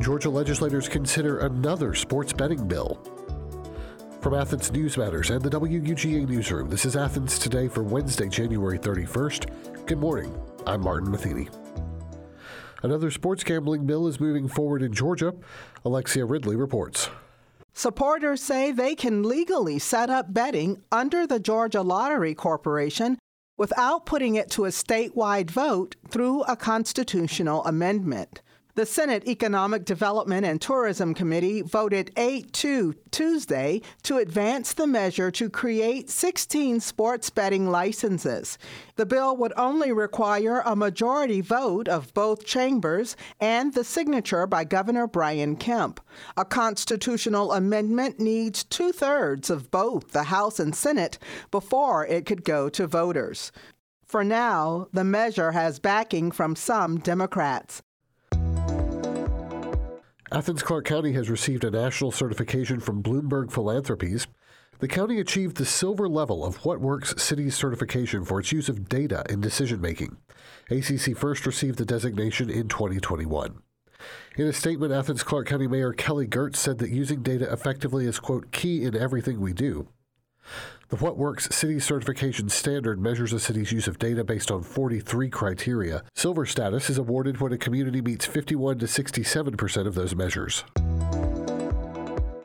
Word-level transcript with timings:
Georgia 0.00 0.30
legislators 0.30 0.88
consider 0.88 1.38
another 1.38 1.92
sports 1.92 2.32
betting 2.32 2.68
bill. 2.68 3.00
From 4.20 4.34
Athens 4.34 4.70
News 4.70 4.96
Matters 4.96 5.30
and 5.30 5.42
the 5.42 5.50
WUGA 5.50 6.28
Newsroom, 6.28 6.68
this 6.68 6.84
is 6.84 6.94
Athens 6.94 7.36
Today 7.36 7.66
for 7.66 7.82
Wednesday, 7.82 8.28
January 8.28 8.78
31st. 8.78 9.86
Good 9.86 9.98
morning. 9.98 10.38
I'm 10.68 10.82
Martin 10.82 11.10
Matheny. 11.10 11.48
Another 12.84 13.10
sports 13.10 13.42
gambling 13.42 13.86
bill 13.86 14.06
is 14.06 14.20
moving 14.20 14.46
forward 14.46 14.82
in 14.82 14.92
Georgia. 14.92 15.34
Alexia 15.84 16.24
Ridley 16.24 16.54
reports. 16.54 17.10
Supporters 17.72 18.40
say 18.40 18.70
they 18.70 18.94
can 18.94 19.24
legally 19.24 19.80
set 19.80 20.10
up 20.10 20.32
betting 20.32 20.80
under 20.92 21.26
the 21.26 21.40
Georgia 21.40 21.82
Lottery 21.82 22.36
Corporation 22.36 23.18
without 23.56 24.06
putting 24.06 24.36
it 24.36 24.48
to 24.52 24.64
a 24.64 24.68
statewide 24.68 25.50
vote 25.50 25.96
through 26.08 26.44
a 26.44 26.54
constitutional 26.54 27.64
amendment. 27.64 28.42
The 28.78 28.86
Senate 28.86 29.26
Economic 29.26 29.84
Development 29.84 30.46
and 30.46 30.60
Tourism 30.60 31.12
Committee 31.12 31.62
voted 31.62 32.12
8 32.16 32.52
2 32.52 32.94
Tuesday 33.10 33.82
to 34.04 34.18
advance 34.18 34.72
the 34.72 34.86
measure 34.86 35.32
to 35.32 35.50
create 35.50 36.08
16 36.08 36.78
sports 36.78 37.28
betting 37.28 37.68
licenses. 37.72 38.56
The 38.94 39.04
bill 39.04 39.36
would 39.36 39.52
only 39.56 39.90
require 39.90 40.60
a 40.60 40.76
majority 40.76 41.40
vote 41.40 41.88
of 41.88 42.14
both 42.14 42.46
chambers 42.46 43.16
and 43.40 43.74
the 43.74 43.82
signature 43.82 44.46
by 44.46 44.62
Governor 44.62 45.08
Brian 45.08 45.56
Kemp. 45.56 45.98
A 46.36 46.44
constitutional 46.44 47.54
amendment 47.54 48.20
needs 48.20 48.62
two 48.62 48.92
thirds 48.92 49.50
of 49.50 49.72
both 49.72 50.12
the 50.12 50.22
House 50.22 50.60
and 50.60 50.72
Senate 50.72 51.18
before 51.50 52.06
it 52.06 52.26
could 52.26 52.44
go 52.44 52.68
to 52.68 52.86
voters. 52.86 53.50
For 54.06 54.22
now, 54.22 54.86
the 54.92 55.02
measure 55.02 55.50
has 55.50 55.80
backing 55.80 56.30
from 56.30 56.54
some 56.54 57.00
Democrats. 57.00 57.82
Athens 60.30 60.62
Clarke 60.62 60.84
County 60.84 61.12
has 61.12 61.30
received 61.30 61.64
a 61.64 61.70
national 61.70 62.12
certification 62.12 62.80
from 62.80 63.02
Bloomberg 63.02 63.50
Philanthropies. 63.50 64.26
The 64.78 64.86
county 64.86 65.20
achieved 65.20 65.56
the 65.56 65.64
silver 65.64 66.06
level 66.06 66.44
of 66.44 66.66
What 66.66 66.82
Works 66.82 67.20
Cities 67.20 67.56
certification 67.56 68.26
for 68.26 68.38
its 68.38 68.52
use 68.52 68.68
of 68.68 68.90
data 68.90 69.24
in 69.30 69.40
decision 69.40 69.80
making. 69.80 70.18
ACC 70.70 71.16
first 71.16 71.46
received 71.46 71.78
the 71.78 71.86
designation 71.86 72.50
in 72.50 72.68
2021. 72.68 73.62
In 74.36 74.46
a 74.46 74.52
statement, 74.52 74.92
Athens 74.92 75.22
Clarke 75.22 75.48
County 75.48 75.66
Mayor 75.66 75.94
Kelly 75.94 76.26
Girtz 76.26 76.56
said 76.56 76.76
that 76.78 76.90
using 76.90 77.22
data 77.22 77.50
effectively 77.50 78.04
is, 78.04 78.20
quote, 78.20 78.52
key 78.52 78.84
in 78.84 78.94
everything 78.94 79.40
we 79.40 79.54
do. 79.54 79.88
The 80.88 80.96
What 80.96 81.18
Works 81.18 81.54
City 81.54 81.78
Certification 81.80 82.48
Standard 82.48 82.98
measures 82.98 83.32
a 83.32 83.38
city's 83.38 83.72
use 83.72 83.88
of 83.88 83.98
data 83.98 84.24
based 84.24 84.50
on 84.50 84.62
43 84.62 85.28
criteria. 85.28 86.02
Silver 86.14 86.46
status 86.46 86.88
is 86.88 86.96
awarded 86.96 87.40
when 87.40 87.52
a 87.52 87.58
community 87.58 88.00
meets 88.00 88.24
51 88.24 88.78
to 88.78 88.86
67 88.86 89.56
percent 89.56 89.86
of 89.86 89.94
those 89.94 90.14
measures. 90.14 90.64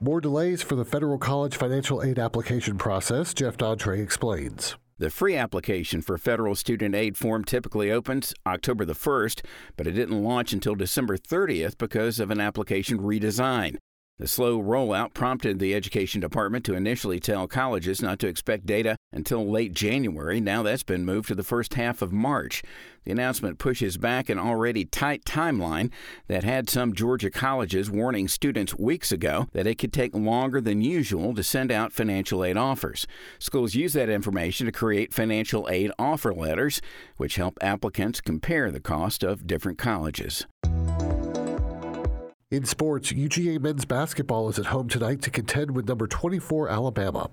More 0.00 0.20
delays 0.20 0.62
for 0.62 0.76
the 0.76 0.84
federal 0.84 1.18
college 1.18 1.56
financial 1.56 2.02
aid 2.02 2.20
application 2.20 2.78
process, 2.78 3.34
Jeff 3.34 3.56
Daughtry 3.56 4.00
explains. 4.00 4.76
The 4.98 5.10
free 5.10 5.36
application 5.36 6.02
for 6.02 6.18
federal 6.18 6.54
student 6.54 6.94
aid 6.94 7.16
form 7.16 7.44
typically 7.44 7.90
opens 7.90 8.34
October 8.46 8.84
the 8.84 8.94
1st, 8.94 9.44
but 9.76 9.86
it 9.86 9.92
didn't 9.92 10.22
launch 10.22 10.52
until 10.52 10.74
December 10.74 11.16
30th 11.16 11.78
because 11.78 12.18
of 12.18 12.30
an 12.30 12.40
application 12.40 12.98
redesign. 12.98 13.76
The 14.18 14.26
slow 14.26 14.60
rollout 14.60 15.14
prompted 15.14 15.60
the 15.60 15.76
Education 15.76 16.20
Department 16.20 16.64
to 16.64 16.74
initially 16.74 17.20
tell 17.20 17.46
colleges 17.46 18.02
not 18.02 18.18
to 18.18 18.26
expect 18.26 18.66
data 18.66 18.96
until 19.12 19.48
late 19.48 19.72
January. 19.72 20.40
Now 20.40 20.64
that's 20.64 20.82
been 20.82 21.04
moved 21.04 21.28
to 21.28 21.36
the 21.36 21.44
first 21.44 21.74
half 21.74 22.02
of 22.02 22.12
March. 22.12 22.64
The 23.04 23.12
announcement 23.12 23.60
pushes 23.60 23.96
back 23.96 24.28
an 24.28 24.38
already 24.40 24.84
tight 24.84 25.24
timeline 25.24 25.92
that 26.26 26.42
had 26.42 26.68
some 26.68 26.94
Georgia 26.94 27.30
colleges 27.30 27.92
warning 27.92 28.26
students 28.26 28.76
weeks 28.76 29.12
ago 29.12 29.46
that 29.52 29.68
it 29.68 29.78
could 29.78 29.92
take 29.92 30.16
longer 30.16 30.60
than 30.60 30.82
usual 30.82 31.32
to 31.36 31.44
send 31.44 31.70
out 31.70 31.92
financial 31.92 32.44
aid 32.44 32.56
offers. 32.56 33.06
Schools 33.38 33.76
use 33.76 33.92
that 33.92 34.10
information 34.10 34.66
to 34.66 34.72
create 34.72 35.14
financial 35.14 35.68
aid 35.70 35.92
offer 35.96 36.34
letters, 36.34 36.82
which 37.18 37.36
help 37.36 37.56
applicants 37.62 38.20
compare 38.20 38.72
the 38.72 38.80
cost 38.80 39.22
of 39.22 39.46
different 39.46 39.78
colleges. 39.78 40.44
In 42.50 42.64
sports, 42.64 43.12
UGA 43.12 43.60
men's 43.60 43.84
basketball 43.84 44.48
is 44.48 44.58
at 44.58 44.66
home 44.66 44.88
tonight 44.88 45.20
to 45.20 45.30
contend 45.30 45.72
with 45.72 45.86
number 45.86 46.06
24 46.06 46.70
Alabama. 46.70 47.28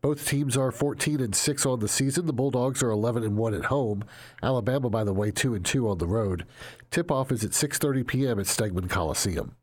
Both 0.00 0.26
teams 0.26 0.56
are 0.56 0.72
14 0.72 1.20
and 1.20 1.34
6 1.34 1.66
on 1.66 1.80
the 1.80 1.88
season. 1.88 2.24
The 2.24 2.32
Bulldogs 2.32 2.82
are 2.82 2.88
11 2.88 3.22
and 3.22 3.36
1 3.36 3.52
at 3.52 3.66
home. 3.66 4.04
Alabama, 4.42 4.88
by 4.88 5.04
the 5.04 5.12
way, 5.12 5.30
2 5.30 5.54
and 5.54 5.62
2 5.62 5.86
on 5.86 5.98
the 5.98 6.06
road. 6.06 6.46
Tip-off 6.90 7.30
is 7.30 7.44
at 7.44 7.50
6:30 7.50 8.06
p.m. 8.06 8.40
at 8.40 8.46
Stegeman 8.46 8.88
Coliseum. 8.88 9.56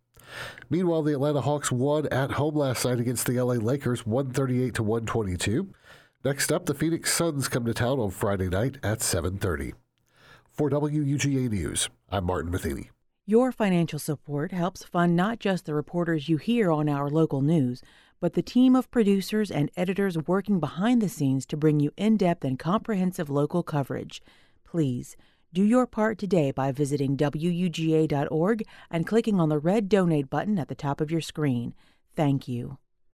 Meanwhile, 0.69 1.01
the 1.01 1.13
Atlanta 1.13 1.41
Hawks 1.41 1.71
won 1.71 2.05
at 2.09 2.33
home 2.33 2.53
last 2.53 2.85
night 2.85 2.99
against 2.99 3.25
the 3.25 3.41
LA 3.41 3.55
Lakers 3.55 4.05
138 4.05 4.75
to 4.75 4.83
122. 4.83 5.73
Next 6.23 6.51
up, 6.51 6.67
the 6.67 6.75
Phoenix 6.75 7.11
Suns 7.11 7.47
come 7.47 7.65
to 7.65 7.73
town 7.73 7.97
on 7.97 8.11
Friday 8.11 8.47
night 8.47 8.77
at 8.83 8.99
7:30. 8.99 9.73
For 10.51 10.69
WUGA 10.69 11.49
News, 11.49 11.89
I'm 12.11 12.25
Martin 12.25 12.51
Matheny. 12.51 12.91
Your 13.25 13.53
financial 13.53 13.99
support 13.99 14.51
helps 14.51 14.83
fund 14.83 15.15
not 15.15 15.39
just 15.39 15.65
the 15.65 15.73
reporters 15.73 16.27
you 16.27 16.35
hear 16.35 16.69
on 16.69 16.89
our 16.89 17.09
local 17.09 17.41
news, 17.41 17.81
but 18.19 18.33
the 18.33 18.41
team 18.41 18.75
of 18.75 18.91
producers 18.91 19.49
and 19.49 19.71
editors 19.77 20.17
working 20.27 20.59
behind 20.59 21.01
the 21.01 21.07
scenes 21.07 21.45
to 21.45 21.55
bring 21.55 21.79
you 21.79 21.91
in 21.95 22.17
depth 22.17 22.43
and 22.43 22.59
comprehensive 22.59 23.29
local 23.29 23.63
coverage. 23.63 24.21
Please 24.65 25.15
do 25.53 25.63
your 25.63 25.87
part 25.87 26.17
today 26.17 26.51
by 26.51 26.73
visiting 26.73 27.15
WUGA.org 27.15 28.63
and 28.91 29.07
clicking 29.07 29.39
on 29.39 29.47
the 29.47 29.59
red 29.59 29.87
donate 29.87 30.29
button 30.29 30.59
at 30.59 30.67
the 30.67 30.75
top 30.75 30.99
of 30.99 31.09
your 31.09 31.21
screen. 31.21 31.73
Thank 32.17 32.49
you. 32.49 32.77